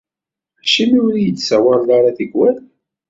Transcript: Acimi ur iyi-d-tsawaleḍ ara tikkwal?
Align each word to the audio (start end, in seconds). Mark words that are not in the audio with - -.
Acimi 0.63 0.97
ur 1.07 1.15
iyi-d-tsawaleḍ 1.15 1.89
ara 1.97 2.17
tikkwal? 2.17 2.55